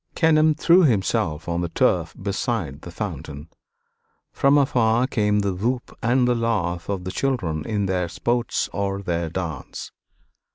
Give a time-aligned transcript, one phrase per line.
[0.15, 3.49] Kenelm threw himself on the turf beside the fountain.
[4.33, 9.03] From afar came the whoop and the laugh of the children in their sports or
[9.03, 9.91] their dance.